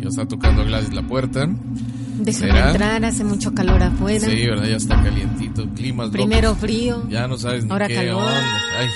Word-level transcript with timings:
Ya 0.00 0.08
está 0.08 0.26
tocando 0.26 0.64
Gladys 0.64 0.92
la 0.92 1.02
puerta. 1.02 1.48
Déjame 2.18 2.58
entrar, 2.58 3.04
hace 3.04 3.24
mucho 3.24 3.54
calor 3.54 3.82
afuera. 3.82 4.28
Sí, 4.28 4.46
verdad, 4.46 4.66
ya 4.66 4.76
está 4.76 5.02
calientito, 5.02 5.68
clima. 5.74 6.10
Primero 6.10 6.54
frío. 6.54 7.06
Ya 7.08 7.26
no 7.26 7.38
sabes 7.38 7.64
ni 7.64 7.70
ahora 7.70 7.88
qué 7.88 7.94
calor. 7.94 8.16
onda. 8.22 8.60
Ay, 8.78 8.88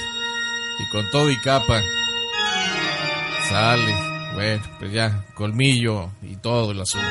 y 0.80 0.90
con 0.90 1.10
todo 1.10 1.30
y 1.30 1.36
capa. 1.36 1.80
Sale. 3.48 3.94
Bueno, 4.34 4.62
pues 4.78 4.92
ya, 4.92 5.24
colmillo 5.34 6.10
y 6.22 6.36
todo 6.36 6.72
el 6.72 6.80
asunto. 6.80 7.06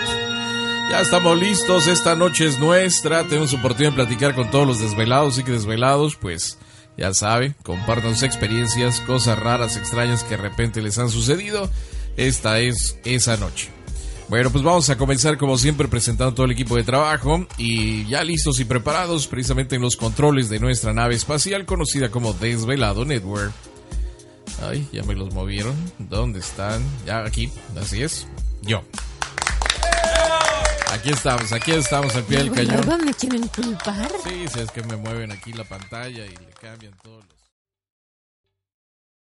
Ya 0.91 0.99
estamos 0.99 1.39
listos, 1.39 1.87
esta 1.87 2.15
noche 2.15 2.45
es 2.45 2.59
nuestra, 2.59 3.23
tenemos 3.23 3.53
oportunidad 3.53 3.91
de 3.91 3.95
platicar 3.95 4.35
con 4.35 4.51
todos 4.51 4.67
los 4.67 4.79
desvelados 4.81 5.39
y 5.39 5.43
que 5.43 5.53
desvelados, 5.53 6.17
pues 6.17 6.59
ya 6.97 7.13
sabe, 7.13 7.55
compartan 7.63 8.13
sus 8.13 8.23
experiencias, 8.23 8.99
cosas 8.99 9.39
raras, 9.39 9.77
extrañas 9.77 10.23
que 10.23 10.35
de 10.35 10.43
repente 10.43 10.81
les 10.81 10.99
han 10.99 11.09
sucedido. 11.09 11.69
Esta 12.17 12.59
es 12.59 12.99
esa 13.05 13.37
noche. 13.37 13.69
Bueno, 14.33 14.49
pues 14.49 14.63
vamos 14.63 14.89
a 14.89 14.97
comenzar 14.97 15.37
como 15.37 15.59
siempre 15.59 15.87
presentando 15.87 16.33
todo 16.33 16.47
el 16.47 16.53
equipo 16.53 16.75
de 16.75 16.83
trabajo 16.83 17.45
y 17.55 18.03
ya 18.07 18.23
listos 18.23 18.59
y 18.59 18.65
preparados 18.65 19.27
precisamente 19.27 19.75
en 19.75 19.83
los 19.83 19.95
controles 19.95 20.49
de 20.49 20.59
nuestra 20.59 20.91
nave 20.91 21.13
espacial 21.13 21.67
conocida 21.67 22.09
como 22.09 22.33
Desvelado 22.33 23.05
Network. 23.05 23.53
Ay, 24.67 24.89
ya 24.91 25.03
me 25.03 25.13
los 25.13 25.31
movieron. 25.35 25.75
¿Dónde 25.99 26.39
están? 26.39 26.83
Ya 27.05 27.19
aquí, 27.19 27.51
así 27.79 28.01
es. 28.01 28.25
Yo. 28.63 28.81
Aquí 30.91 31.11
estamos, 31.11 31.51
aquí 31.51 31.71
estamos 31.73 32.15
al 32.15 32.23
pie 32.23 32.39
del 32.39 32.51
cañón. 32.51 33.05
me 33.05 33.13
quieren 33.13 33.47
culpar. 33.49 34.11
Sí, 34.23 34.45
sí, 34.51 34.61
es 34.61 34.71
que 34.71 34.81
me 34.81 34.97
mueven 34.97 35.31
aquí 35.31 35.53
la 35.53 35.63
pantalla 35.63 36.25
y 36.25 36.31
le 36.31 36.49
cambian 36.59 36.93
todos 37.03 37.23
los... 37.23 37.42